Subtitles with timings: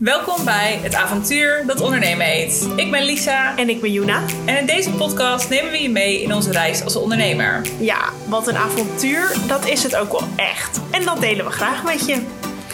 [0.00, 2.68] Welkom bij het avontuur dat ondernemen heet.
[2.76, 4.22] Ik ben Lisa En ik ben Juna.
[4.46, 7.60] en in deze podcast nemen we je mee in onze reis als ondernemer.
[7.78, 10.80] Ja, wat een avontuur, dat is het ook wel echt.
[10.90, 12.22] En dat delen we graag met je.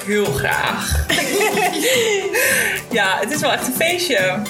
[0.04, 1.06] Heel graag.
[2.98, 4.42] ja, het is wel echt een feestje.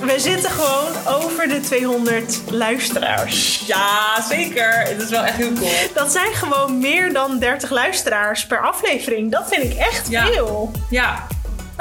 [0.00, 0.92] We zitten gewoon
[1.22, 3.62] over de 200 luisteraars.
[3.66, 4.78] Ja, zeker.
[4.78, 5.70] Het is wel echt heel cool.
[5.94, 9.30] Dat zijn gewoon meer dan 30 luisteraars per aflevering.
[9.32, 10.26] Dat vind ik echt Ja.
[10.26, 10.70] veel.
[10.90, 11.26] Ja,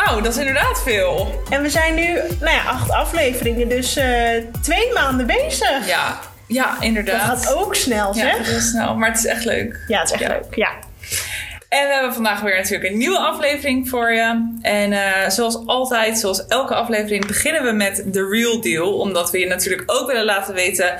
[0.05, 1.41] nou, dat is inderdaad veel.
[1.49, 4.29] En we zijn nu, nou ja, acht afleveringen, dus eh,
[4.61, 5.87] twee maanden bezig.
[5.87, 7.21] Ja, ja Dat inderdaad.
[7.45, 8.47] gaat ook snel, ja, zeg.
[8.47, 9.83] heel snel, maar het is echt leuk.
[9.87, 10.27] Ja, het is echt Ja.
[10.29, 10.55] leuk.
[10.55, 10.69] Ja.
[11.69, 14.55] En we hebben vandaag weer natuurlijk een nieuwe aflevering voor je.
[14.61, 18.93] En eh, zoals altijd, zoals elke aflevering, beginnen we met de real deal.
[18.97, 20.95] Omdat we je natuurlijk ook willen laten weten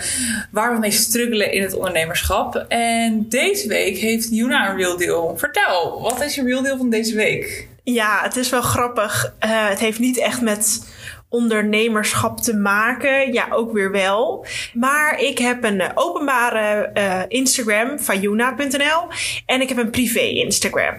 [0.51, 2.55] waar we mee struggelen in het ondernemerschap.
[2.67, 5.37] En deze week heeft Juna een real deal.
[5.37, 7.67] Vertel, wat is je real deal van deze week?
[7.83, 9.33] Ja, het is wel grappig.
[9.39, 10.92] Eh, het heeft niet echt met
[11.33, 13.33] ondernemerschap te maken.
[13.33, 14.45] Ja, ook weer wel.
[14.73, 19.07] Maar ik heb een eh, openbare eh, Instagram, fayuna.nl.
[19.45, 20.95] En ik heb een privé Instagram.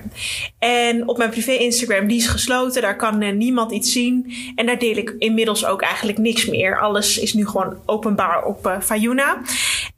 [0.58, 2.83] En op mijn privé Instagram, die is gesloten.
[2.83, 4.34] Daar kan eh, niemand iets zien.
[4.55, 6.80] En daar deel ik inmiddels ook eigenlijk niks meer.
[6.80, 9.41] Alles is nu gewoon openbaar op Fayuna.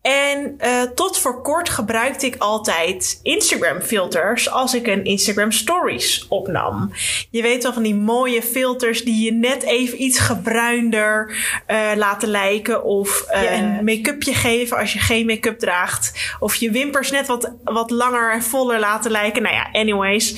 [0.03, 0.59] En
[0.95, 6.93] tot voor kort gebruikte ik altijd Instagram filters als ik een Instagram stories opnam.
[7.31, 11.35] Je weet wel van die mooie filters die je net even iets gebruinder
[11.67, 12.85] eh, laten lijken.
[12.85, 13.53] Of eh, Ja.
[13.53, 16.35] een make-upje geven als je geen make-up draagt.
[16.39, 19.43] Of je wimpers net wat, wat langer en voller laten lijken.
[19.43, 20.35] Nou ja, anyways.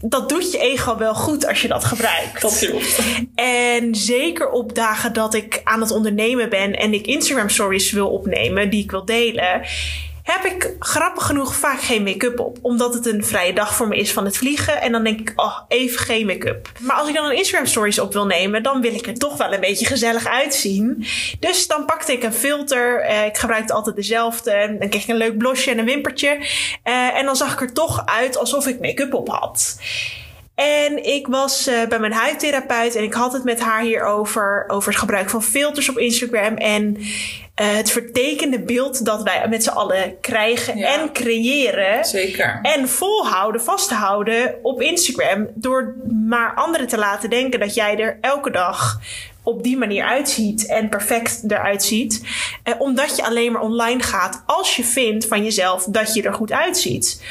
[0.00, 2.40] Dat doet je ego wel goed als je dat gebruikt.
[2.40, 2.82] Dat hielp.
[3.34, 8.08] En zeker op dagen dat ik aan het ondernemen ben en ik Instagram stories wil
[8.08, 9.60] opnemen die ik wil delen,
[10.26, 12.58] heb ik grappig genoeg vaak geen make-up op.
[12.62, 14.80] Omdat het een vrije dag voor me is van het vliegen.
[14.80, 16.72] En dan denk ik, oh, even geen make-up.
[16.80, 19.36] Maar als ik dan een Instagram stories op wil nemen, dan wil ik er toch
[19.36, 21.06] wel een beetje gezellig uitzien.
[21.40, 23.00] Dus dan pakte ik een filter.
[23.00, 24.76] Eh, ik gebruikte altijd dezelfde.
[24.78, 26.38] Dan kreeg ik een leuk blosje en een wimpertje.
[26.82, 29.78] Eh, en dan zag ik er toch uit alsof ik make-up op had.
[30.56, 34.64] En ik was eh, bij mijn huidtherapeut en ik had het met haar hierover.
[34.68, 36.56] Over het gebruik van filters op Instagram.
[36.56, 36.96] En
[37.54, 40.94] eh, het vertekende beeld dat wij met z'n allen krijgen Ja.
[41.00, 42.04] en creëren.
[42.04, 42.58] Zeker.
[42.62, 45.46] En volhouden, vasthouden op Instagram.
[45.54, 45.94] Door
[46.28, 49.00] maar anderen te laten denken dat jij er elke dag
[49.42, 52.22] op die manier uitziet en perfect eruit ziet.
[52.62, 56.34] Eh, omdat je alleen maar online gaat als je vindt van jezelf dat je er
[56.34, 57.22] goed uitziet.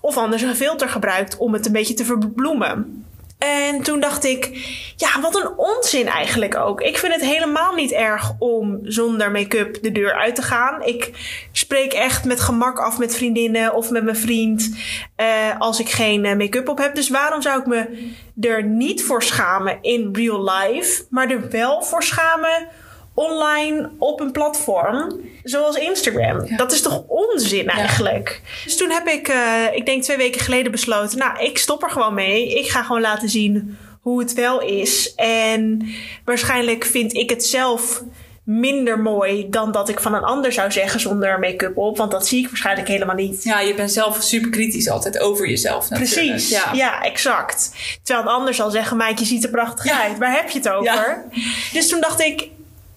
[0.00, 3.04] Of anders een filter gebruikt om het een beetje te verbloemen.
[3.40, 4.50] En toen dacht ik,
[4.96, 6.80] ja, wat een onzin eigenlijk ook.
[6.80, 10.82] Ik vind het helemaal niet erg om zonder make-up de deur uit te gaan.
[10.82, 11.10] Ik
[11.52, 14.76] spreek echt met gemak af met vriendinnen of met mijn vriend
[15.16, 15.26] eh,
[15.58, 16.94] als ik geen eh, make-up op heb.
[16.94, 18.10] Dus waarom zou ik me
[18.40, 22.68] er niet voor schamen in real life, maar er wel voor schamen
[23.14, 26.46] online op een platform zoals Instagram?
[26.46, 26.56] Ja.
[26.56, 28.40] Dat is toch onzin eigenlijk?
[28.64, 31.90] Dus toen heb ik, eh, ik denk twee weken geleden besloten, nou, ik stop er
[31.90, 32.58] gewoon mee.
[32.58, 35.14] Ik ga gewoon laten zien hoe het wel is.
[35.14, 35.88] En
[36.24, 38.02] waarschijnlijk vind ik het zelf
[38.44, 41.96] minder mooi dan dat ik van een ander zou zeggen zonder make-up op.
[41.96, 43.42] Want dat zie ik waarschijnlijk helemaal niet.
[43.42, 46.14] Ja, je bent zelf super kritisch altijd over jezelf natuurlijk.
[46.14, 46.70] Precies, Ja.
[46.72, 47.02] ja.
[47.02, 47.70] exact.
[48.02, 50.02] Terwijl een ander zal zeggen, Mike, je ziet er prachtig Ja.
[50.02, 50.18] uit.
[50.18, 50.84] Waar heb je het over?
[50.84, 51.24] Ja.
[51.72, 52.48] Dus toen dacht ik,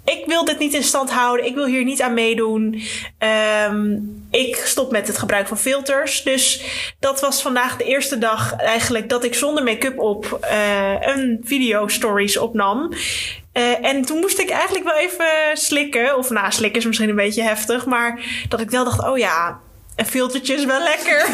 [0.06, 1.46] ik wil dit niet in stand houden.
[1.46, 2.81] Ik wil hier niet aan meedoen.
[3.18, 3.97] Ehm,
[4.31, 6.24] ik stop met het gebruik van filters.
[6.24, 6.62] Dus
[7.00, 11.88] dat was vandaag de eerste dag eigenlijk dat ik zonder make-up op eh, een video
[11.88, 12.94] stories opnam.
[13.52, 16.18] Eh, en toen moest ik eigenlijk wel even slikken.
[16.18, 17.86] Of nou, slikken is misschien een beetje heftig.
[17.86, 18.19] Maar
[18.50, 19.59] dat ik wel dacht, oh ja,
[19.96, 21.26] een filtertje is wel lekker.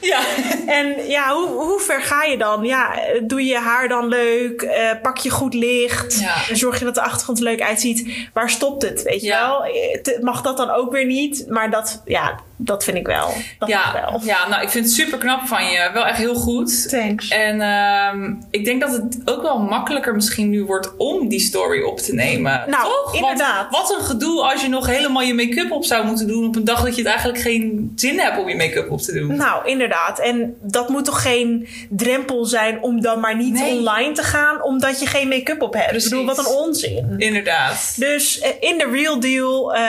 [0.00, 0.20] Ja.
[0.66, 2.64] En ja, hoe, hoe ver ga je dan?
[2.64, 4.62] Ja, doe je haar dan leuk?
[4.62, 6.18] Eh, pak je goed licht?
[6.20, 6.34] Ja.
[6.54, 8.28] Zorg je dat de achtergrond er leuk uitziet?
[8.32, 9.02] Waar stopt het?
[9.02, 9.46] Weet je Ja.
[9.48, 9.64] wel?
[9.64, 11.44] Eh, Mag dat dan ook weer niet?
[11.48, 13.32] Maar dat, ja, dat vind ik wel.
[13.58, 14.20] Dat Ja, wel.
[14.24, 15.90] ja, nou, ik vind het super knap van je.
[15.92, 16.88] Wel echt heel goed.
[16.88, 17.28] Thanks.
[17.28, 21.82] En ehm, ik denk dat het ook wel makkelijker misschien nu wordt om die story
[21.82, 22.64] op te nemen.
[22.66, 23.14] Nou, Toch?
[23.14, 23.70] inderdaad.
[23.70, 26.56] Want wat een gedoe als je nog helemaal je make-up op zou moeten doen op
[26.56, 29.36] een dag dat je het eigenlijk geen zin hebt om je make-up op te doen.
[29.36, 30.18] Nou, inderdaad.
[30.18, 33.78] En dat moet toch geen drempel zijn om dan maar niet Nee.
[33.78, 35.88] online te gaan omdat je geen make-up op hebt.
[35.88, 36.04] Precies.
[36.04, 37.14] Ik bedoel, wat een onzin.
[37.18, 37.94] Inderdaad.
[37.98, 39.82] Dus eh, in de real deal, eh,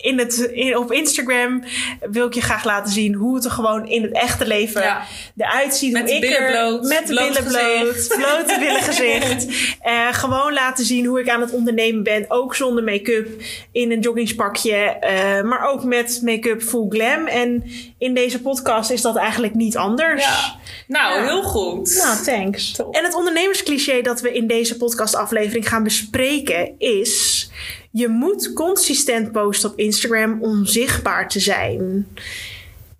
[0.00, 1.62] in het, in, op Instagram,
[2.00, 5.02] wil ik je graag laten zien hoe het er gewoon in het echte leven Ja.
[5.36, 5.92] eruit ziet.
[5.92, 8.08] Met hoe de ik billen er- bloot, Met de billen bloot.
[8.08, 9.46] Blote billen gezicht.
[9.82, 12.24] Eh, gewoon laten zien hoe ik aan het ondernemen ben.
[12.28, 13.28] Ook zonder make-up.
[13.72, 14.74] In een joggingspakje.
[14.74, 17.26] eh, maar ook met make-up full glam.
[17.26, 17.64] En
[17.98, 20.24] in deze podcast is dat eigenlijk niet anders.
[20.24, 20.54] Ja.
[20.86, 21.24] Nou, Ja.
[21.24, 21.94] heel goed.
[22.04, 22.72] Nou, thanks.
[22.72, 22.94] Top.
[22.94, 27.41] En het ondernemerscliché dat we in deze podcastaflevering gaan bespreken is...
[27.90, 32.06] je moet consistent posten op Instagram om zichtbaar te zijn.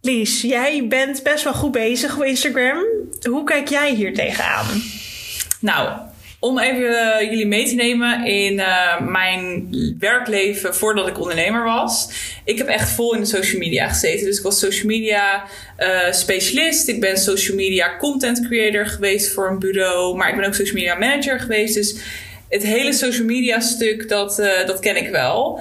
[0.00, 2.84] Lies, jij bent best wel goed bezig op Instagram.
[3.30, 4.82] Hoe kijk jij hier tegenaan?
[5.60, 5.88] Nou,
[6.42, 9.68] om even eh, jullie mee te nemen in eh, mijn
[9.98, 12.08] werkleven voordat ik ondernemer was.
[12.44, 14.26] Ik heb echt vol in de social media gezeten.
[14.26, 15.44] Dus ik was social media
[15.76, 16.88] eh, specialist.
[16.88, 20.16] Ik ben social media content creator geweest voor een bureau.
[20.16, 21.74] Maar ik ben ook social media manager geweest.
[21.74, 21.96] Dus
[22.52, 25.60] het hele social media stuk, dat, eh, dat ken ik wel.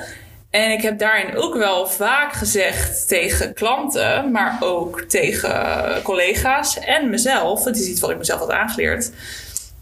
[0.50, 7.10] En ik heb daarin ook wel vaak gezegd tegen klanten, maar ook tegen collega's en
[7.10, 7.64] mezelf.
[7.64, 9.12] Het is iets wat ik mezelf had aangeleerd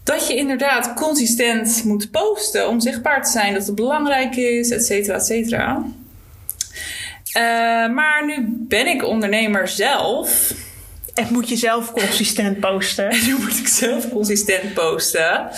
[0.04, 4.84] dat je inderdaad consistent moet posten om zichtbaar te zijn, dat het belangrijk is, et
[4.84, 5.84] cetera, et cetera.
[7.32, 7.42] Eh,
[7.94, 10.52] maar nu ben ik ondernemer zelf.
[11.14, 13.10] En moet je zelf consistent posten?
[13.10, 15.48] En nu moet ik zelf consistent posten.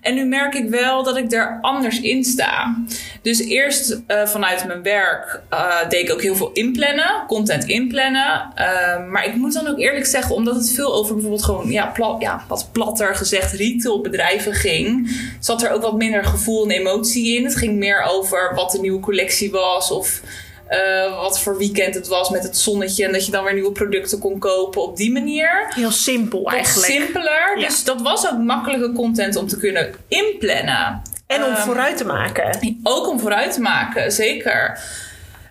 [0.00, 2.76] En nu merk ik wel dat ik daar anders in sta.
[3.22, 8.50] Dus eerst eh, vanuit mijn werk eh, deed ik ook heel veel inplannen, content inplannen.
[8.54, 11.92] Eh, maar ik moet dan ook eerlijk zeggen, omdat het veel over bijvoorbeeld gewoon, ja,
[12.18, 17.44] ja wat platter gezegd, retailbedrijven ging, zat er ook wat minder gevoel en emotie in.
[17.44, 20.20] Het ging meer over wat de nieuwe collectie was of
[20.70, 23.72] eh, wat voor weekend het was met het zonnetje en dat je dan weer nieuwe
[23.72, 26.92] producten kon kopen op die manier Heel simpel wat eigenlijk.
[26.92, 27.58] simpeler.
[27.58, 27.66] Ja.
[27.66, 31.02] Dus dat was ook makkelijke content om te kunnen inplannen.
[31.26, 32.78] En om Ehm, vooruit te maken.
[32.82, 34.80] Ook om vooruit te maken, zeker.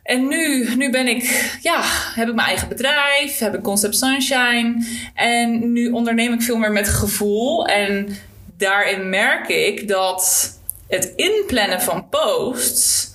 [0.04, 1.81] En nu, nu ben ik, ja,
[2.15, 4.86] heb ik mijn eigen bedrijf, heb ik Concept Sunshine.
[5.13, 7.68] En nu onderneem ik veel meer met gevoel.
[7.68, 8.18] En
[8.57, 10.51] daarin merk ik dat
[10.88, 13.09] het inplannen van posts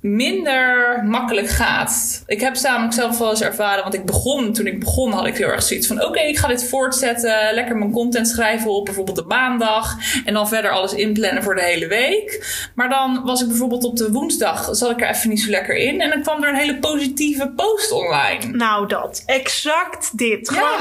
[0.00, 2.22] minder makkelijk gaat.
[2.26, 5.36] Ik heb namelijk zelf wel eens ervaren, want ik begon, toen ik begon had ik
[5.36, 9.16] heel erg zoiets van, oké, ik ga dit voortzetten, lekker mijn content schrijven op bijvoorbeeld
[9.16, 12.46] de maandag en dan verder alles inplannen voor de hele week.
[12.74, 15.76] Maar dan was ik bijvoorbeeld op de woensdag, zat ik er even niet zo lekker
[15.76, 18.56] in en dan kwam er een hele positieve post online.
[18.56, 19.22] Nou, dat.
[19.26, 20.50] Exact dit.
[20.54, 20.76] Ja.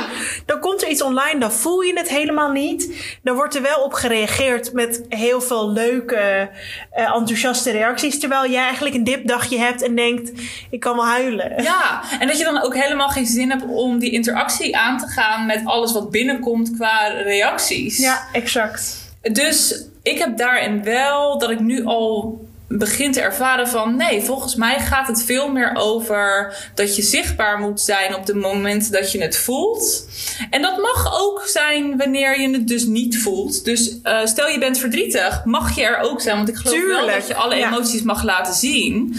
[0.46, 2.94] Dan komt er iets online, dan voel je het helemaal niet.
[3.24, 6.50] Dan wordt er wel op gereageerd met heel veel leuke,
[6.92, 8.20] eh, enthousiaste reacties.
[8.20, 10.32] Terwijl jij eigenlijk een dipdagje hebt en denkt,
[10.70, 11.64] ik kan wel huilen.
[11.64, 15.08] Ja, en dat je dan ook helemaal geen zin hebt om die interactie aan te
[15.08, 17.98] gaan met alles wat binnenkomt qua reacties.
[17.98, 19.06] Ja, exact.
[19.22, 24.56] Dus ik heb daarin wel dat ik nu al begin te ervaren van nee, volgens
[24.56, 29.12] mij gaat het veel meer over dat je zichtbaar moet zijn op de momenten dat
[29.12, 30.08] je het voelt.
[30.50, 33.66] En dat mag ook zijn wanneer je het dus niet voelt.
[33.66, 37.08] Dus eh, stel je bent verdrietig, mag je er ook zijn, want ik geloof wel
[37.08, 37.68] dat je alle ja.
[37.68, 39.16] emoties mag laten zien.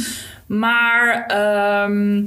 [0.46, 2.22] Maar ehm,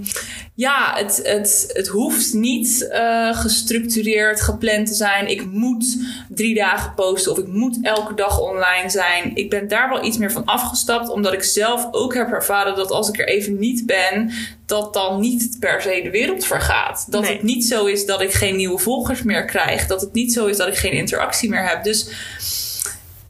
[0.62, 5.28] ja, het, het, het hoeft niet eh, gestructureerd, gepland te zijn.
[5.28, 5.98] Ik moet
[6.30, 9.32] drie dagen posten of ik moet elke dag online zijn.
[9.36, 12.92] Ik ben daar wel iets meer van afgestapt, omdat ik zelf ook heb ervaren dat
[12.92, 14.32] als ik er even niet ben,
[14.66, 17.06] dat dan niet per se de wereld vergaat.
[17.10, 17.34] Dat Nee.
[17.34, 19.88] het niet zo is dat ik geen nieuwe volgers meer krijg.
[19.88, 21.84] Dat het niet zo is dat ik geen interactie meer heb.
[21.84, 22.10] Dus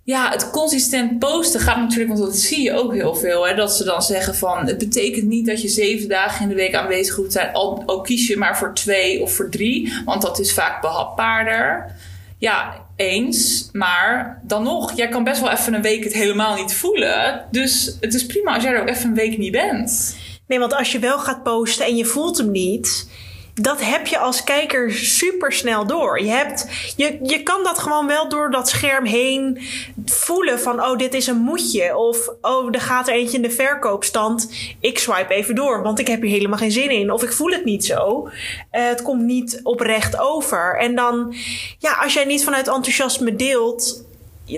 [0.04, 3.48] ja, het consistent posten gaat natuurlijk, want dat zie je ook heel veel.
[3.48, 6.56] Hè, dat ze dan zeggen van, het betekent niet dat je zeven dagen in de
[6.56, 7.54] week aanwezig moet zijn.
[7.54, 11.96] Al, al kies je maar voor twee of voor drie, want dat is vaak behapbaarder.
[12.38, 13.70] Ja, eens.
[13.72, 17.46] Maar dan nog, jij kan best wel even een week het helemaal niet voelen.
[17.52, 20.18] Dus het is prima als jij er ook even een week niet bent.
[20.48, 23.10] Nee, want als je wel gaat posten en je voelt hem niet,
[23.54, 26.22] dat heb je als kijker super snel door.
[26.22, 29.60] Je, hebt, je, je kan dat gewoon wel door dat scherm heen
[30.06, 31.98] voelen van, oh, dit is een moedje.
[31.98, 34.52] Of, oh, er gaat er eentje in de verkoopstand.
[34.80, 37.12] Ik swipe even door, want ik heb hier helemaal geen zin in.
[37.12, 38.30] Of ik voel het niet zo.
[38.70, 40.78] Eh, het komt niet oprecht over.
[40.78, 41.36] En dan,
[41.80, 44.10] ja, als jij niet vanuit enthousiasme deelt,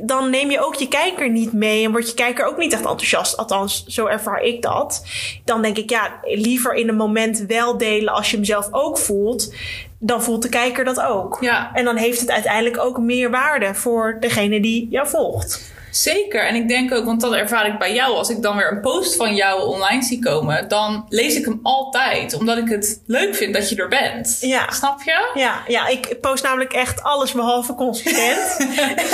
[0.04, 2.86] dan neem je ook je kijker niet mee en wordt je kijker ook niet echt
[2.86, 3.38] enthousiast.
[3.38, 5.06] Althans, zo ervaar ik dat.
[5.46, 8.98] Dan denk ik, ja, liever in een moment wel delen als je hem zelf ook
[8.98, 9.54] voelt.
[10.00, 11.38] Dan voelt de kijker dat ook.
[11.42, 11.72] Ja.
[11.74, 15.72] En dan heeft het uiteindelijk ook meer waarde voor degene die jou volgt.
[15.96, 16.46] Zeker.
[16.46, 18.16] En ik denk ook, want dat ervaar ik bij jou.
[18.16, 21.60] Als ik dan weer een post van jou online zie komen, dan lees ik hem
[21.64, 22.34] altijd.
[22.34, 24.38] Omdat ik het leuk vind dat je er bent.
[24.42, 24.72] Ja.
[24.72, 25.32] Snap je?
[25.34, 28.60] Ja, ja, ik post namelijk echt alles behalve consistent.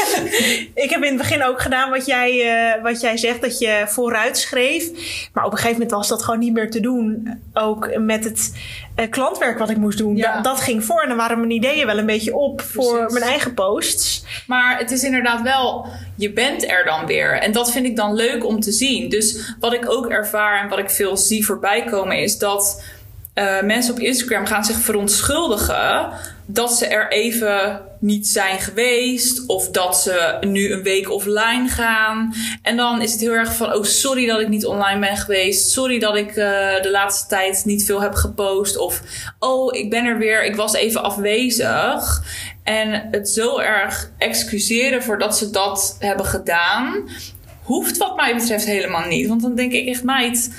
[0.83, 3.83] ik heb in het begin ook gedaan wat jij, eh, wat jij zegt, dat je
[3.87, 4.89] vooruit schreef.
[5.33, 7.39] Maar op een gegeven moment was dat gewoon niet meer te doen.
[7.53, 8.51] Ook met het
[8.99, 10.15] eh, klantwerk wat ik moest doen.
[10.15, 10.33] Ja.
[10.33, 13.19] Dat, dat ging voor en dan waren mijn ideeën wel een beetje op voor Precies.
[13.19, 14.23] mijn eigen posts.
[14.47, 17.39] Maar het is inderdaad wel, je bent er dan weer.
[17.39, 19.09] En dat vind ik dan leuk om te zien.
[19.09, 22.83] Dus wat ik ook ervaar en wat ik veel zie voorbij komen, is dat
[23.33, 26.09] eh, mensen op Instagram gaan zich verontschuldigen
[26.51, 29.47] dat ze er even niet zijn geweest.
[29.47, 32.33] Of dat ze nu een week offline gaan.
[32.61, 35.69] En dan is het heel erg van: oh, sorry dat ik niet online ben geweest.
[35.69, 38.77] Sorry dat ik eh, de laatste tijd niet veel heb gepost.
[38.77, 39.01] Of
[39.39, 40.45] oh, ik ben er weer.
[40.45, 42.23] Ik was even afwezig.
[42.63, 47.09] En het zo erg excuseren voordat ze dat hebben gedaan,
[47.63, 49.27] hoeft wat mij betreft helemaal niet.
[49.27, 50.49] Want dan denk ik echt, meid,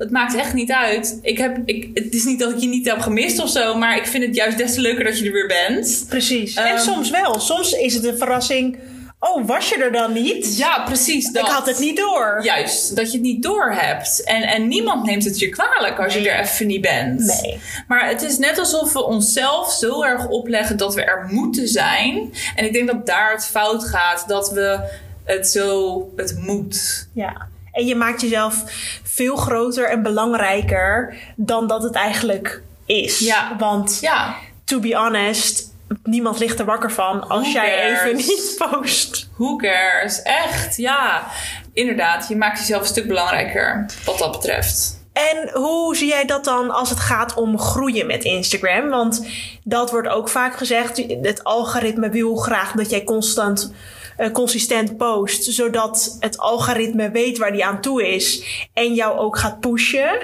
[0.00, 1.18] het maakt echt niet uit.
[1.22, 3.96] Ik heb, ik, het is niet dat ik je niet heb gemist of zo, maar
[3.96, 6.04] ik vind het juist des te leuker dat je er weer bent.
[6.08, 6.54] Precies.
[6.54, 6.66] Ehm.
[6.66, 7.40] en soms wel.
[7.40, 8.78] Soms is het een verrassing.
[9.18, 10.56] Oh, was je er dan niet?
[10.56, 11.32] Ja, precies.
[11.32, 11.46] Dat.
[11.46, 12.40] Ik had het niet door.
[12.42, 14.24] Juist, dat je het niet door hebt.
[14.24, 17.42] En, en niemand neemt het je kwalijk als je er even niet bent.
[17.42, 17.60] Nee.
[17.88, 22.32] Maar het is net alsof we onszelf zo erg opleggen dat we er moeten zijn.
[22.56, 24.24] En ik denk dat daar het fout gaat.
[24.28, 24.80] Dat we
[25.24, 27.08] het zo, het moet.
[27.12, 27.48] Ja.
[27.72, 28.62] En je maakt jezelf
[29.02, 33.18] veel groter en belangrijker dan dat het eigenlijk is.
[33.18, 33.56] Ja.
[33.58, 34.34] Want Ja,
[34.64, 35.74] to be honest,
[36.04, 38.00] niemand ligt er wakker van als Who jij cares?
[38.00, 39.28] even niet post.
[39.36, 40.22] who cares?
[40.22, 41.26] Echt, ja.
[41.72, 44.98] Inderdaad, je maakt jezelf een stuk belangrijker wat dat betreft.
[45.12, 48.88] En hoe zie jij dat dan als het gaat om groeien met Instagram?
[48.88, 49.26] Want
[49.64, 50.96] dat wordt ook vaak gezegd.
[51.22, 53.72] Het algoritme wil graag dat jij constant,
[54.20, 55.44] eh, consistent post.
[55.44, 58.44] Zodat het algoritme weet waar die aan toe is.
[58.72, 60.18] En jou ook gaat pushen.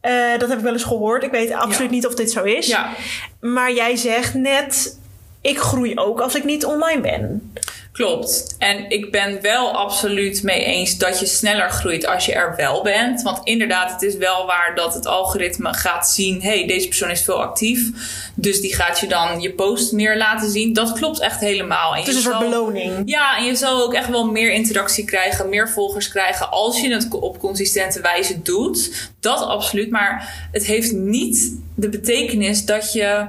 [0.00, 1.22] Eh, dat heb ik wel eens gehoord.
[1.22, 1.94] Ik weet absoluut Ja.
[1.94, 2.66] niet of dit zo is.
[2.66, 2.90] Ja,
[3.40, 4.98] Maar jij zegt net...
[5.40, 7.52] Ik groei ook als ik niet online ben.
[7.96, 8.54] Klopt.
[8.58, 12.82] En ik ben wel absoluut mee eens dat je sneller groeit als je er wel
[12.82, 13.22] bent.
[13.22, 17.22] Want inderdaad, het is wel waar dat het algoritme gaat zien: hey, deze persoon is
[17.22, 17.90] veel actief.
[18.34, 20.72] Dus die gaat je dan je post meer laten zien.
[20.72, 21.92] Dat klopt echt helemaal.
[21.92, 23.02] En Het is een soort beloning.
[23.04, 26.92] Ja, en je zal ook echt wel meer interactie krijgen, meer volgers krijgen als je
[26.92, 29.10] het op consistente wijze doet.
[29.20, 29.90] Dat absoluut.
[29.90, 33.26] Maar het heeft niet de betekenis dat je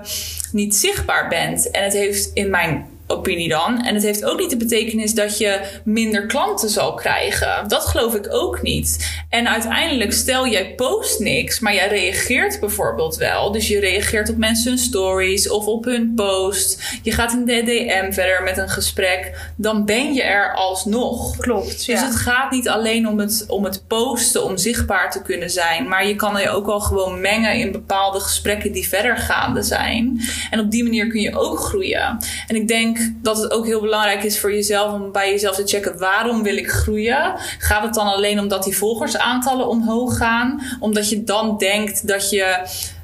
[0.51, 1.71] niet zichtbaar bent.
[1.71, 3.85] En het heeft in mijn opinie dan.
[3.85, 7.67] En het heeft ook niet de betekenis dat je minder klanten zal krijgen.
[7.67, 9.21] Dat geloof ik ook niet.
[9.29, 13.51] En uiteindelijk, stel jij post niks, maar jij reageert bijvoorbeeld wel.
[13.51, 16.83] Dus je reageert op mensen hun stories of op hun post.
[17.03, 19.51] Je gaat in de DM verder met een gesprek.
[19.55, 21.37] Dan ben je er alsnog.
[21.37, 25.49] Klopt, Dus het gaat niet alleen om het, om het posten, om zichtbaar te kunnen
[25.49, 25.87] zijn.
[25.87, 30.21] Maar je kan je ook wel gewoon mengen in bepaalde gesprekken die verder gaande zijn.
[30.51, 32.17] En op die manier kun je ook groeien.
[32.47, 35.67] En ik denk dat het ook heel belangrijk is voor jezelf om bij jezelf te
[35.67, 37.33] checken: waarom wil ik groeien?
[37.59, 40.61] Gaat het dan alleen omdat die volgersaantallen omhoog gaan?
[40.79, 42.57] Omdat je dan denkt dat je,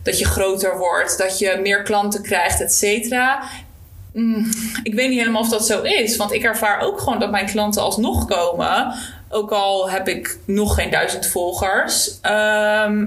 [0.03, 3.43] dat je groter wordt, dat je meer klanten krijgt, et cetera.
[4.13, 4.49] Mm,
[4.83, 6.17] ik weet niet helemaal of dat zo is.
[6.17, 8.93] Want ik ervaar ook gewoon dat mijn klanten alsnog komen.
[9.29, 12.19] Ook al heb ik nog geen duizend volgers.
[12.21, 13.05] Ehm,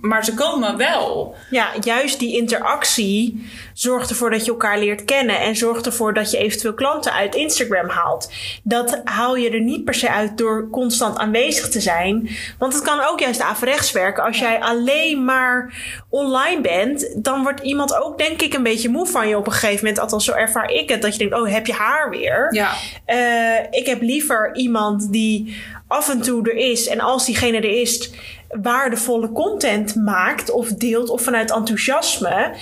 [0.00, 1.34] maar ze komen wel.
[1.50, 3.46] Ja, juist die interactie
[3.80, 7.34] zorgt ervoor dat je elkaar leert kennen en zorgt ervoor dat je eventueel klanten uit
[7.34, 8.32] Instagram haalt.
[8.62, 12.82] Dat haal je er niet per se uit door constant aanwezig te zijn, want het
[12.82, 14.24] kan ook juist averechts werken.
[14.24, 15.72] Als jij alleen maar
[16.08, 19.52] online bent, dan wordt iemand ook denk ik een beetje moe van je op een
[19.52, 19.98] gegeven moment.
[19.98, 21.02] Althans, zo ervaar ik het.
[21.02, 22.54] Dat je denkt, oh, heb je haar weer?
[22.54, 22.72] Ja,
[23.04, 25.56] Eh, ik heb liever iemand die
[25.86, 26.88] af en toe er is.
[26.88, 28.10] En als diegene er is,
[28.48, 32.54] waardevolle content maakt of deelt of vanuit enthousiasme.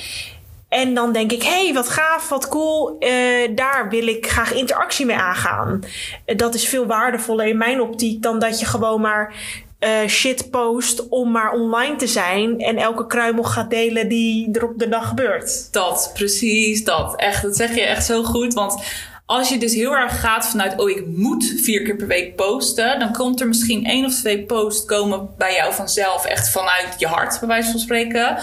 [0.69, 2.97] En dan denk ik, hey, wat gaaf, wat cool.
[2.99, 5.81] eh, daar wil ik graag interactie mee aangaan.
[6.37, 9.35] Dat is veel waardevoller in mijn optiek dan dat je gewoon maar
[9.79, 12.61] eh, shit post om maar online te zijn.
[12.61, 15.73] En elke kruimel gaat delen die er op de dag gebeurt.
[15.73, 17.17] dat, precies dat.
[17.17, 18.55] Echt, dat zeg je echt zo goed.
[18.55, 18.83] Want
[19.27, 22.99] als je dus heel erg gaat vanuit, oh, ik moet vier keer per week posten,
[22.99, 27.07] dan komt er misschien één of twee posts komen bij jou vanzelf, echt vanuit je
[27.07, 28.37] hart, bij wijze van spreken.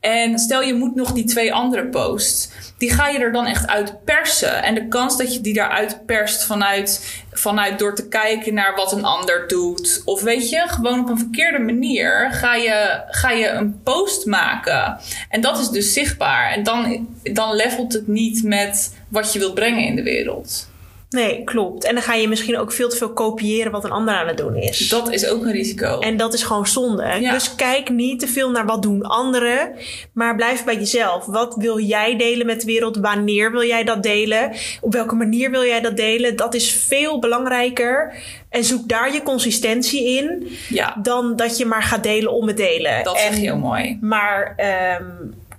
[0.00, 2.48] En stel je moet nog die twee andere posts,
[2.78, 4.62] die ga je er dan echt uit persen.
[4.62, 8.92] En de kans dat je die daaruit perst vanuit, vanuit door te kijken naar wat
[8.92, 13.48] een ander doet, of weet je, gewoon op een verkeerde manier ga je, ga je
[13.48, 14.98] een post maken.
[15.28, 16.52] En dat is dus zichtbaar.
[16.52, 20.70] En dan, dan levelt het niet met wat je wilt brengen in de wereld.
[21.12, 21.84] Nee, klopt.
[21.84, 24.36] En dan ga je misschien ook veel te veel kopiëren wat een ander aan het
[24.36, 24.88] doen is.
[24.88, 25.98] Dat is ook een risico.
[25.98, 27.16] En dat is gewoon zonde.
[27.20, 27.32] Ja.
[27.32, 29.72] Dus kijk niet te veel naar wat doen anderen,
[30.12, 31.26] maar blijf bij jezelf.
[31.26, 32.96] Wat wil jij delen met de wereld?
[32.96, 34.52] Wanneer wil jij dat delen?
[34.80, 36.36] Op welke manier wil jij dat delen?
[36.36, 38.14] Dat is veel belangrijker.
[38.48, 42.56] En zoek daar je consistentie in, ja, dan dat je maar gaat delen om het
[42.56, 43.04] delen.
[43.04, 43.98] dat en, zeg je heel mooi.
[44.00, 45.04] Maar ehm,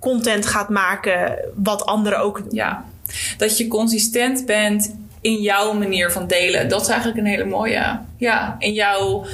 [0.00, 2.48] content gaat maken wat anderen ook doen.
[2.50, 2.84] Ja.
[3.36, 6.68] Dat je consistent bent in jouw manier van delen.
[6.68, 8.00] Dat is eigenlijk een hele mooie.
[8.16, 9.26] Ja, in jouw,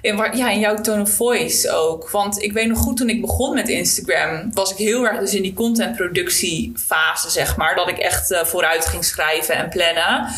[0.00, 2.10] in, ja, in jouw tone of voice ook.
[2.10, 4.50] Want ik weet nog goed, toen ik begon met Instagram...
[4.52, 7.74] was ik heel erg dus in die contentproductiefase, zeg maar.
[7.74, 10.28] Dat ik echt eh, vooruit ging schrijven en plannen.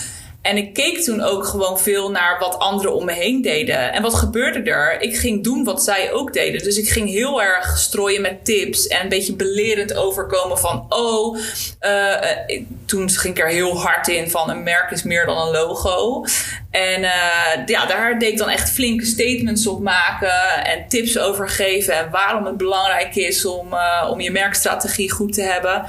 [0.44, 3.92] En ik keek toen ook gewoon veel naar wat anderen om me heen deden.
[3.92, 5.00] En wat gebeurde er?
[5.00, 6.62] Ik ging doen wat zij ook deden.
[6.62, 11.38] Dus ik ging heel erg strooien met tips en een beetje belerend overkomen van: oh,
[11.78, 15.38] eh, eh, toen ging ik er heel hard in van een merk is meer dan
[15.38, 16.24] een logo.
[16.70, 21.48] En eh, ja, daar deed ik dan echt flinke statements op maken en tips over
[21.48, 23.68] geven en waarom het belangrijk is om,
[24.10, 25.86] om je merkstrategie goed te hebben.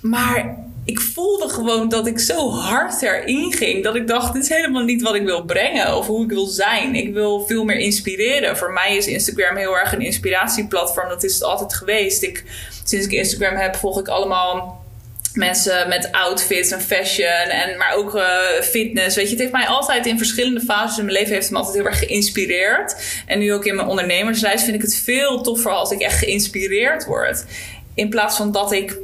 [0.00, 3.84] Maar ik voelde gewoon dat ik zo hard erin ging.
[3.84, 5.96] Dat ik dacht, dit is helemaal niet wat ik wil brengen.
[5.96, 6.94] Of hoe ik wil zijn.
[6.94, 8.56] Ik wil veel meer inspireren.
[8.56, 11.08] Voor mij is Instagram heel erg een inspiratieplatform.
[11.08, 12.22] Dat is het altijd geweest.
[12.22, 12.44] Ik,
[12.84, 14.84] sinds ik Instagram heb, volg ik allemaal
[15.34, 17.48] mensen met outfits en fashion.
[17.48, 19.16] En, maar ook eh, fitness.
[19.16, 21.34] Weet je, het heeft mij altijd in verschillende fases in mijn leven...
[21.34, 22.96] heeft me altijd heel erg geïnspireerd.
[23.26, 25.70] En nu ook in mijn ondernemersreis vind ik het veel toffer...
[25.70, 27.44] als ik echt geïnspireerd word.
[27.94, 28.96] In plaats van dat ik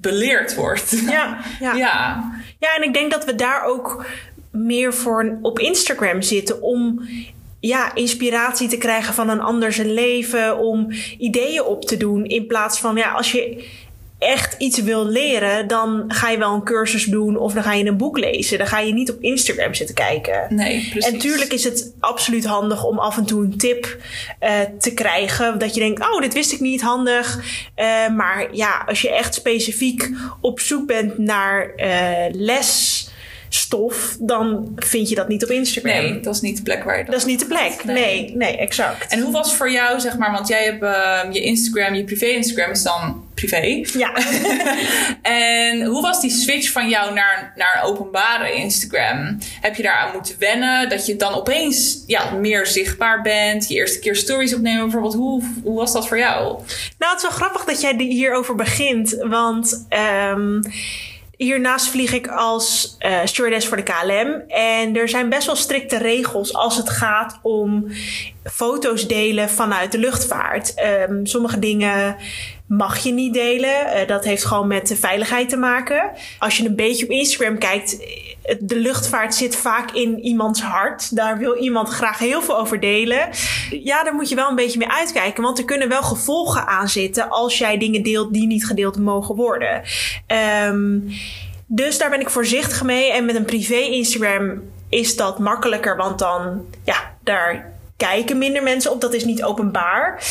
[0.00, 0.90] beleerd word.
[0.90, 1.74] Ja, ja.
[1.84, 4.06] Ja, Ja, en ik denk dat we daar ook
[4.50, 7.08] meer voor op Instagram zitten om
[7.60, 10.86] ja, inspiratie te krijgen van een ander zijn leven, om
[11.18, 12.24] ideeën op te doen.
[12.24, 13.64] In plaats van, ja, als je
[14.18, 17.84] echt iets wil leren, dan ga je wel een cursus doen of dan ga je
[17.84, 18.58] een boek lezen.
[18.58, 20.46] Dan ga je niet op Instagram zitten kijken.
[20.48, 21.06] nee, precies.
[21.06, 23.96] En natuurlijk is het absoluut handig om af en toe een tip
[24.38, 25.58] eh, te krijgen.
[25.58, 27.40] Dat je denkt, oh, dit wist ik niet, handig.
[27.74, 30.10] Eh, maar ja, als je echt specifiek
[30.40, 32.34] op zoek bent naar eh,
[33.48, 36.02] lesstof, dan vind je dat niet op Instagram.
[36.02, 37.84] Nee, dat is niet de plek waar je Dat is niet de plek.
[37.84, 37.94] Nee.
[37.94, 39.12] Nee, nee, exact.
[39.12, 42.04] En hoe was het voor jou, zeg maar, want jij hebt eh, je Instagram, je
[42.04, 43.84] privé Instagram is dan privé.
[43.98, 44.12] ja.
[45.22, 49.38] En hoe was die switch van jou naar, naar een openbare Instagram?
[49.60, 50.88] Heb je daaraan moeten wennen?
[50.88, 53.68] Dat je dan opeens ja, meer zichtbaar bent?
[53.68, 55.14] Je eerste keer stories opnemen bijvoorbeeld.
[55.14, 56.42] Hoe, hoe was dat voor jou?
[56.98, 59.16] Nou, het is wel grappig dat jij hierover begint.
[59.20, 60.60] Want ehm,
[61.38, 64.42] hiernaast vlieg ik als eh stewardess voor de KLM.
[64.48, 67.86] En er zijn best wel strikte regels als het gaat om
[68.44, 70.74] foto's delen vanuit de luchtvaart.
[70.74, 72.16] Ehm, sommige dingen
[72.66, 73.86] mag je niet delen.
[73.86, 76.10] Eh, dat heeft gewoon met de veiligheid te maken.
[76.38, 77.96] Als je een beetje op Instagram kijkt,
[78.60, 81.16] de luchtvaart zit vaak in iemands hart.
[81.16, 83.28] Daar wil iemand graag heel veel over delen.
[83.70, 86.88] Ja, daar moet je wel een beetje mee uitkijken, want er kunnen wel gevolgen aan
[86.88, 89.82] zitten als jij dingen deelt die niet gedeeld mogen worden.
[90.26, 90.98] Ehm,
[91.66, 93.12] dus daar ben ik voorzichtig mee.
[93.12, 98.92] En met een privé Instagram is dat makkelijker, want dan, ja, daar kijken minder mensen
[98.92, 99.00] op.
[99.00, 100.22] Dat is niet openbaar.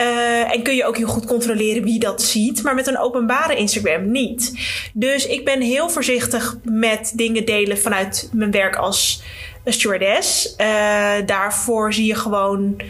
[0.00, 2.62] Eh, en kun je ook heel goed controleren wie dat ziet.
[2.62, 4.52] Maar met een openbare Instagram niet.
[4.92, 9.22] Dus ik ben heel voorzichtig met dingen delen vanuit mijn werk als
[9.64, 10.56] stewardess.
[10.56, 12.80] Eh, daarvoor zie je gewoon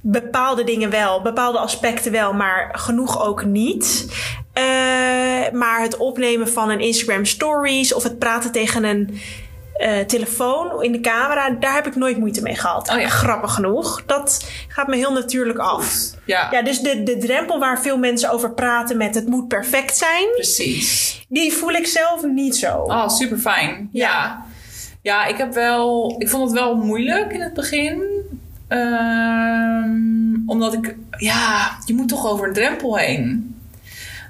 [0.00, 4.06] bepaalde dingen wel, bepaalde aspecten wel, maar genoeg ook niet.
[4.52, 4.64] Eh,
[5.52, 9.20] maar het opnemen van een Instagram stories of het praten tegen een
[9.76, 12.90] eh, telefoon in de camera, daar heb ik nooit moeite mee gehad.
[12.90, 13.08] Oh ja.
[13.08, 14.02] Grappig genoeg.
[14.06, 16.10] Dat gaat me heel natuurlijk af.
[16.24, 19.96] Ja, Ja, dus de, de drempel waar veel mensen over praten met het moet perfect
[19.96, 21.24] zijn, precies.
[21.28, 22.76] die voel ik zelf niet zo.
[22.76, 23.88] Oh, super fijn.
[23.92, 24.08] Ja.
[24.08, 24.44] Ja.
[25.02, 25.26] ja.
[25.26, 26.14] ik heb wel.
[26.18, 28.02] Ik vond het wel moeilijk in het begin.
[28.68, 30.96] Ehm, omdat ik.
[31.18, 33.51] Ja, je moet toch over een drempel heen.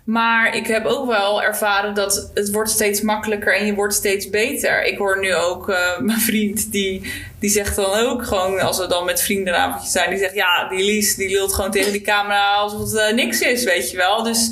[0.04, 4.30] Maar ik heb ook wel ervaren dat het wordt steeds makkelijker en je wordt steeds
[4.30, 4.84] beter.
[4.84, 8.86] Ik hoor nu ook eh, mijn vriend, die, die zegt dan ook gewoon, als we
[8.86, 12.54] dan met vriendenavondjes zijn, die zegt ja, die Lies, die lult gewoon tegen die camera
[12.54, 14.22] alsof het eh, niks is, weet je wel.
[14.22, 14.50] Dus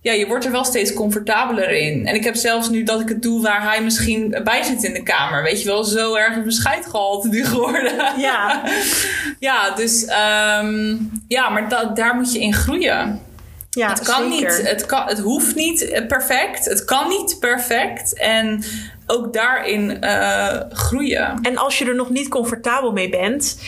[0.00, 2.06] ja, je wordt er wel steeds comfortabeler in.
[2.06, 4.92] En ik heb zelfs nu dat ik het doe waar hij misschien bij zit in
[4.92, 5.42] de kamer.
[5.42, 7.92] Weet je wel, zo erg een bescheidgehalte nu geworden.
[8.18, 8.62] Ja.
[9.38, 10.96] ja, dus ehm,
[11.28, 13.20] ja, maar da- daar moet je in groeien.
[13.74, 14.56] Ja, het kan zeker.
[14.56, 16.64] niet, het, kan, het hoeft niet perfect.
[16.64, 18.18] Het kan niet perfect.
[18.18, 18.64] En
[19.06, 21.38] ook daarin eh, groeien.
[21.42, 23.58] En als je er nog niet comfortabel mee bent,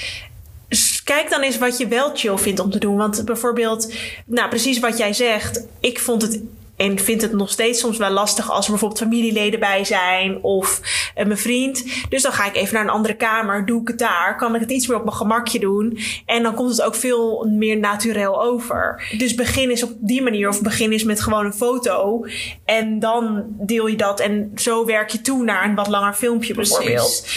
[1.04, 2.96] kijk dan eens wat je wel chill vindt om te doen.
[2.96, 3.92] Want bijvoorbeeld,
[4.26, 6.40] nou precies wat jij zegt, ik vond het.
[6.76, 10.42] En vind het nog steeds soms wel lastig als er bijvoorbeeld familieleden bij zijn.
[10.42, 10.80] Of
[11.16, 11.84] en mijn vriend.
[12.08, 14.36] Dus dan ga ik even naar een andere kamer, doe ik het daar.
[14.36, 15.98] Kan ik het iets meer op mijn gemakje doen.
[16.26, 19.14] En dan komt het ook veel meer naturel over.
[19.18, 22.26] Dus begin is op die manier of begin is met gewoon een foto.
[22.64, 26.54] En dan deel je dat en zo werk je toe naar een wat langer filmpje
[26.54, 27.28] bijvoorbeeld.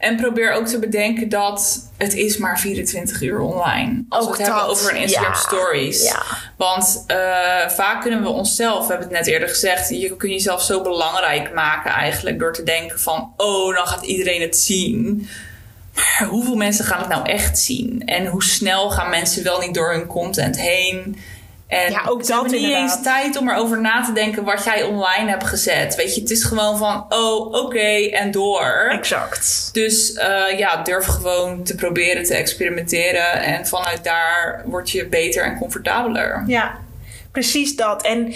[0.00, 4.04] En probeer ook te bedenken dat het is maar 24 uur online.
[4.08, 6.04] Als Ook we het hebben over een Instagram ja, stories.
[6.04, 6.22] ja.
[6.56, 10.62] Want eh, vaak kunnen we onszelf, we hebben het net eerder gezegd, je kunt jezelf
[10.62, 15.28] zo belangrijk maken eigenlijk door te denken van, oh, dan gaat iedereen het zien.
[15.94, 18.02] Maar hoeveel mensen gaan het nou echt zien?
[18.04, 21.16] En hoe snel gaan mensen wel niet door hun content heen?
[21.70, 22.96] En Ja, ook ze hebben dat niet inderdaad.
[22.96, 25.94] eens tijd om erover na te denken wat jij online hebt gezet.
[25.94, 28.88] Weet je, het is gewoon van, oh, oké, en door.
[28.90, 29.68] Exact.
[29.72, 33.32] Dus eh, ja, durf gewoon te proberen te experimenteren.
[33.42, 36.42] En vanuit daar word je beter en comfortabeler.
[36.46, 36.78] Ja,
[37.32, 38.02] precies dat.
[38.02, 38.34] En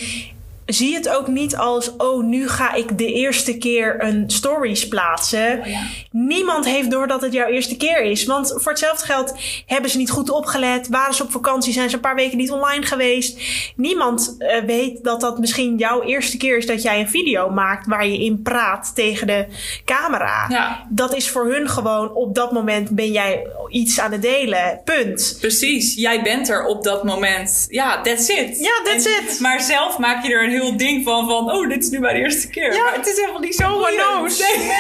[0.67, 5.59] zie het ook niet als, oh, nu ga ik de eerste keer een stories plaatsen.
[5.61, 5.81] Oh ja.
[6.11, 8.25] Niemand heeft door dat het jouw eerste keer is.
[8.25, 9.35] Want voor hetzelfde geld
[9.67, 10.89] hebben ze niet goed opgelet.
[10.89, 13.41] Waren ze op vakantie, zijn ze een paar weken niet online geweest.
[13.77, 17.87] Niemand eh, weet dat dat misschien jouw eerste keer is dat jij een video maakt
[17.87, 19.47] waar je in praat tegen de
[19.85, 20.47] camera.
[20.49, 20.87] Ja.
[20.89, 24.81] Dat is voor hun gewoon, op dat moment ben jij iets aan het delen.
[24.85, 25.37] Punt.
[25.41, 27.67] Precies, jij bent er op dat moment.
[27.69, 28.59] Ja, that's it.
[28.61, 29.41] Ja, that's En- it.
[29.41, 32.17] Maar zelf maak je er een heel ding van, van oh, dit is nu mijn
[32.17, 32.75] eerste keer.
[32.75, 32.83] Ja.
[32.83, 34.03] Maar het is helemaal niet zo No one boeiend.
[34.03, 34.39] knows.
[34.39, 34.73] Nee.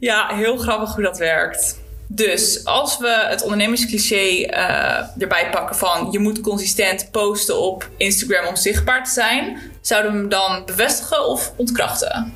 [0.10, 1.78] ja, heel grappig hoe dat werkt.
[2.08, 8.46] Dus als we het ondernemerscliché eh, erbij pakken van je moet consistent posten op Instagram
[8.46, 12.32] om zichtbaar te zijn, zouden we hem dan bevestigen of ontkrachten?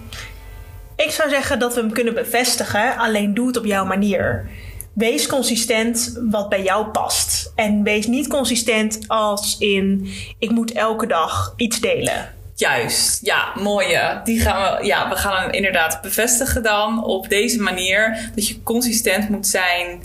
[0.96, 4.48] Ik zou zeggen dat we hem kunnen bevestigen, alleen doe het op jouw manier.
[4.92, 7.53] Wees consistent wat bij jou past.
[7.55, 12.35] En wees niet consistent als in ik moet elke dag iets delen.
[12.55, 14.20] Juist, ja, mooie.
[14.24, 18.31] Die gaan we, ja, we gaan hem inderdaad bevestigen dan op deze manier.
[18.35, 20.03] Dat je consistent moet zijn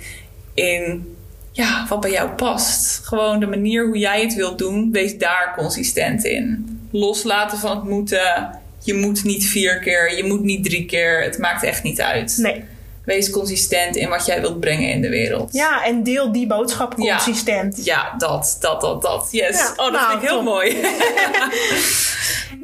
[0.54, 1.16] in
[1.52, 3.06] ja, wat bij jou past.
[3.06, 6.70] Gewoon de manier hoe jij het wilt doen, wees daar consistent in.
[6.92, 8.60] Loslaten van het moeten.
[8.84, 11.24] Je moet niet vier keer, je moet niet drie keer.
[11.24, 12.38] Het maakt echt niet uit.
[12.38, 12.64] Nee.
[13.06, 15.54] Wees consistent in wat jij wilt brengen in de wereld.
[15.54, 17.86] Ja, en deel die boodschap consistent.
[17.86, 19.28] Ja, dat, dat, dat, dat.
[19.32, 19.58] Yes.
[19.58, 20.46] Ja, oh, dat nou, vind ik heel top.
[20.46, 20.78] mooi.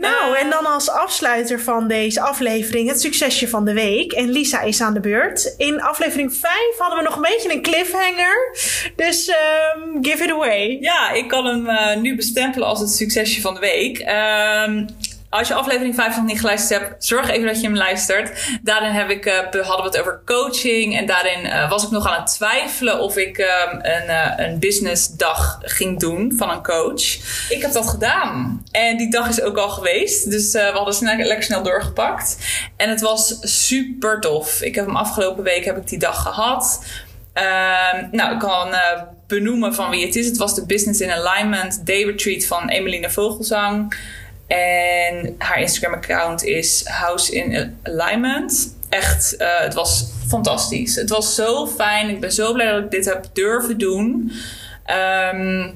[0.01, 4.11] Nou, en dan als afsluiter van deze aflevering het succesje van de week.
[4.11, 5.53] En Lisa is aan de beurt.
[5.57, 8.55] In aflevering 5 hadden we nog een beetje een cliffhanger.
[8.95, 10.77] Dus ehm, give it away.
[10.79, 13.97] Ja, ik kan hem eh, nu bestempelen als het succesje van de week.
[13.97, 14.85] Ehm,
[15.31, 18.49] als je aflevering 5 nog niet geluisterd hebt, zorg even dat je hem luistert.
[18.61, 20.97] Daarin heb ik, eh, hadden we het over coaching.
[20.97, 24.59] En daarin eh, was ik nog aan het twijfelen of ik ehm, een, eh, een
[24.59, 27.03] businessdag ging doen van een coach.
[27.49, 28.63] Ik heb dat gedaan.
[28.71, 30.31] En die dag is ook al geweest.
[30.31, 32.37] Dus we hadden snel, lekker snel doorgepakt.
[32.77, 34.61] En het was super tof.
[34.61, 36.85] Ik heb hem afgelopen week heb ik die dag gehad.
[37.33, 38.75] Ehm, nou, ik kan
[39.27, 40.25] benoemen van wie het is.
[40.25, 43.95] Het was de Business in Alignment Day Retreat van Emeline Vogelsang.
[44.51, 48.75] En haar Instagram-account is House in Alignment.
[48.89, 50.95] Echt, eh, het was fantastisch.
[50.95, 52.09] Het was zo fijn.
[52.09, 54.31] Ik ben zo blij dat ik dit heb durven doen.
[54.85, 55.69] Ehm,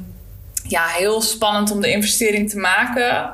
[0.67, 3.33] ja, heel spannend om de investering te maken.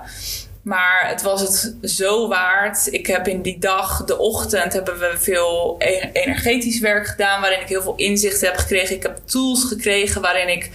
[0.62, 2.94] Maar het was het zo waard.
[2.94, 7.42] Ik heb in die dag, de ochtend, hebben we veel e- energetisch werk gedaan.
[7.42, 8.96] Waarin ik heel veel inzichten heb gekregen.
[8.96, 10.70] Ik heb tools gekregen waarin ik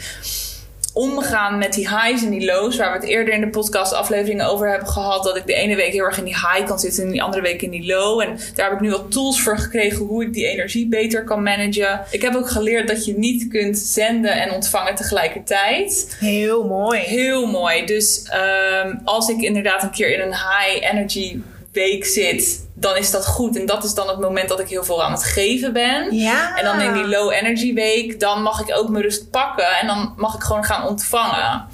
[0.96, 2.76] omgaan met die highs en die lows.
[2.76, 5.24] Waar we het eerder in de podcast afleveringen over hebben gehad.
[5.24, 7.42] Dat ik de ene week heel erg in die high kan zitten en die andere
[7.42, 8.20] week in die low.
[8.20, 11.42] En daar heb ik nu wat tools voor gekregen hoe ik die energie beter kan
[11.42, 12.00] managen.
[12.10, 16.16] Ik heb ook geleerd dat je niet kunt zenden en ontvangen tegelijkertijd.
[16.18, 17.00] Heel mooi.
[17.00, 17.84] Heel mooi.
[17.86, 21.38] Dus ehm, als ik inderdaad een keer in een high energy
[21.72, 23.56] week zit, dan is dat goed.
[23.56, 26.14] En dat is dan het moment dat ik heel veel aan het geven ben.
[26.14, 26.56] Ja.
[26.56, 29.86] En dan in die low energy week, dan mag ik ook mijn rust pakken en
[29.86, 31.66] dan mag ik gewoon gaan ontvangen.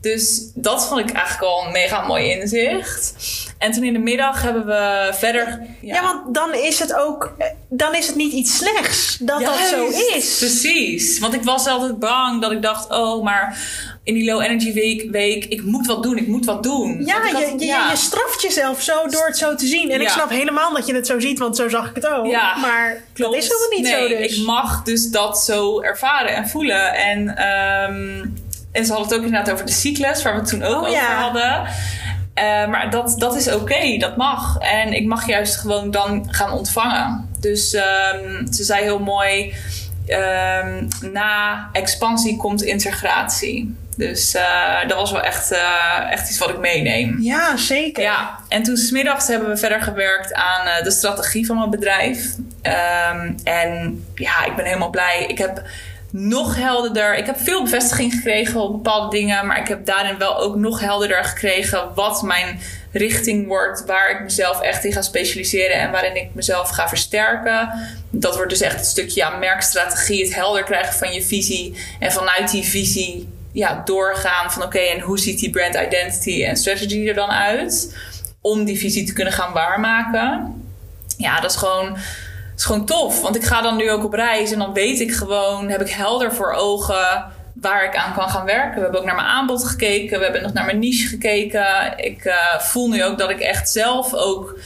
[0.00, 3.14] Dus dat vond ik eigenlijk al een mega mooi inzicht.
[3.58, 5.66] En toen in de middag hebben we verder.
[5.80, 6.02] Ja.
[6.02, 7.34] want dan is het ook,
[7.68, 10.38] dan is het niet iets slechts dat dat zo is.
[10.38, 11.18] Precies.
[11.18, 13.58] Want ik was altijd bang dat ik dacht, oh, maar
[14.06, 17.04] in die low energy week, week ik moet wat doen, ik moet wat doen.
[17.04, 17.90] Ja, je, had- je, ja.
[17.90, 19.90] je straft jezelf zo door het zo te zien.
[19.90, 22.26] En ik snap helemaal dat je het zo ziet, want zo zag ik het ook.
[22.26, 23.34] Ja, maar Klopt.
[23.34, 24.36] dat is helemaal niet nee, zo dus.
[24.38, 26.94] Ik mag dus dat zo ervaren en voelen.
[26.94, 28.24] En, ehm,
[28.72, 30.80] en ze hadden het ook inderdaad over de cyclus, waar we het toen ook Oh,
[30.80, 31.20] over ja.
[31.20, 31.66] hadden.
[32.34, 34.58] Eh, maar dat, dat is oké, dat mag.
[34.58, 37.28] En ik mag juist gewoon dan gaan ontvangen.
[37.40, 39.54] Dus ehm, ze zei heel mooi:
[40.06, 43.76] ehm, na expansie komt integratie.
[43.96, 47.16] Dus uh, dat was wel echt, uh, echt iets wat ik meeneem.
[47.20, 48.02] Ja, zeker.
[48.02, 52.36] Ja, en toen smiddags hebben we verder gewerkt aan uh, de strategie van mijn bedrijf.
[52.62, 55.24] Um, en ja, ik ben helemaal blij.
[55.28, 55.62] Ik heb
[56.10, 57.16] nog helderder.
[57.16, 60.80] Ik heb veel bevestiging gekregen op bepaalde dingen, maar ik heb daarin wel ook nog
[60.80, 62.60] helderder gekregen wat mijn
[62.96, 67.70] richting wordt, waar ik mezelf echt in ga specialiseren en waarin ik mezelf ga versterken.
[68.10, 72.12] Dat wordt dus echt het stukje ja, merkstrategie, het helder krijgen van je visie en
[72.12, 77.08] vanuit die visie ja, doorgaan van oké, en hoe ziet die brand identity en strategy
[77.08, 77.96] er dan uit?
[78.40, 80.54] Om die visie te kunnen gaan waarmaken.
[81.16, 81.98] Ja, dat is gewoon
[82.56, 83.20] is gewoon tof.
[83.20, 85.90] Want ik ga dan nu ook op reis en dan weet ik gewoon, heb ik
[85.90, 87.24] helder voor ogen
[87.60, 88.74] waar ik aan kan gaan werken.
[88.74, 91.92] We hebben ook naar mijn aanbod gekeken, we hebben nog naar mijn niche gekeken.
[91.96, 94.58] Ik uh, voel nu ook dat ik echt zelf ook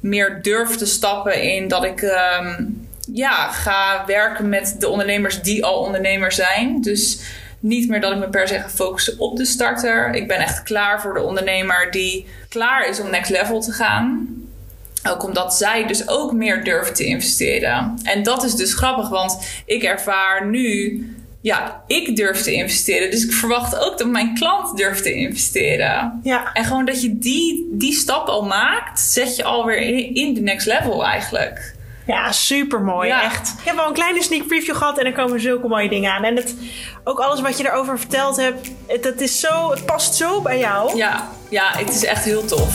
[0.00, 5.64] meer durf te stappen in dat ik um, ja, ga werken met de ondernemers die
[5.64, 6.80] al ondernemer zijn.
[6.80, 7.20] Dus
[7.60, 10.14] niet meer dat ik me per se ga focussen op de starter.
[10.14, 14.28] Ik ben echt klaar voor de ondernemer die klaar is om next level te gaan.
[15.08, 17.98] Ook omdat zij dus ook meer durven te investeren.
[18.02, 21.16] En dat is dus grappig, want ik ervaar nu,
[21.48, 23.10] ja, ik durf te investeren.
[23.10, 26.20] Dus ik verwacht ook dat mijn klant durft te investeren.
[26.22, 26.52] Ja.
[26.52, 30.40] En gewoon dat je die, die stap al maakt, zet je alweer in, in de
[30.40, 31.74] next level eigenlijk.
[32.08, 33.08] Ja, super mooi.
[33.08, 33.22] Ja.
[33.22, 33.54] Echt.
[33.58, 36.24] Ik heb al een kleine sneak preview gehad en er komen zulke mooie dingen aan.
[36.24, 36.54] En het,
[37.04, 40.58] ook alles wat je erover verteld hebt, het, het, is zo, het past zo bij
[40.58, 40.96] jou.
[40.96, 42.74] Ja, ja, het is echt heel tof.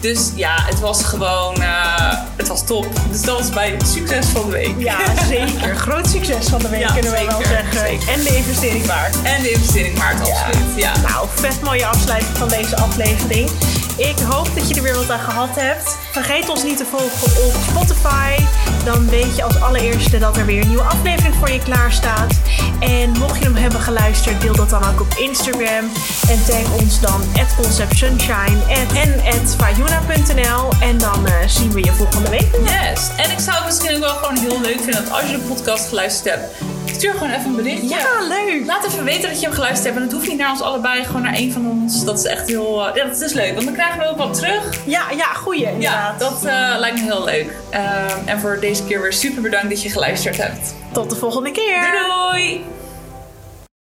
[0.00, 2.86] Dus ja, het was gewoon, uh, het was top.
[3.10, 4.74] Dus dat was bij succes van de week.
[4.78, 5.76] Ja, zeker.
[5.76, 7.78] Groot succes van de week Ja, kunnen we wel zeggen.
[7.78, 8.08] zeker.
[8.08, 9.22] En de investering waard.
[9.22, 10.76] En de investering waard, absoluut.
[10.76, 10.92] Ja.
[11.00, 13.50] Nou, vet mooie afsluiting van deze aflevering.
[13.96, 15.96] Ik hoop dat je er weer wat aan gehad hebt.
[16.12, 18.44] Vergeet ons niet te volgen op Spotify.
[18.84, 22.34] Dan weet je als allereerste dat er weer een nieuwe aflevering voor je klaar staat.
[22.80, 25.90] En mocht je hem hebben geluisterd, deel dat dan ook op Instagram.
[26.28, 28.58] En tag ons dan at conceptsunshine
[28.94, 30.70] en at fayuna.nl.
[30.80, 32.48] En dan eh, zien we je volgende week.
[32.62, 33.08] Yes.
[33.16, 35.42] En ik zou het misschien ook wel gewoon heel leuk vinden dat als je de
[35.42, 36.54] podcast geluisterd hebt,
[37.02, 37.88] stuur gewoon even een berichtje.
[37.88, 38.66] Ja, leuk.
[38.66, 39.96] Laat even weten dat je hem geluisterd hebt.
[39.96, 42.04] En het hoeft niet naar ons allebei, gewoon naar één van ons.
[42.04, 42.86] Dat is echt heel.
[42.88, 44.76] eh, ja, dat is leuk, want dan krijgen we ook wat terug.
[44.86, 46.18] Ja, ja, goeie Ja, inderdaad.
[46.20, 47.56] dat eh, lijkt me heel leuk.
[47.70, 50.74] Ehm, en voor deze keer weer super bedankt dat je geluisterd hebt.
[50.92, 51.80] Tot de volgende keer.
[51.80, 52.64] Doei doei!